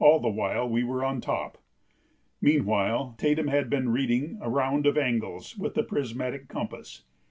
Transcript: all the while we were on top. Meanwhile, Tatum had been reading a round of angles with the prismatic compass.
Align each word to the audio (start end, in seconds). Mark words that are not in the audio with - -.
all 0.03 0.19
the 0.19 0.27
while 0.29 0.67
we 0.67 0.83
were 0.83 1.05
on 1.05 1.21
top. 1.21 1.59
Meanwhile, 2.41 3.13
Tatum 3.19 3.49
had 3.49 3.69
been 3.69 3.89
reading 3.89 4.39
a 4.41 4.49
round 4.49 4.87
of 4.87 4.97
angles 4.97 5.55
with 5.55 5.75
the 5.75 5.83
prismatic 5.83 6.47
compass. 6.49 7.03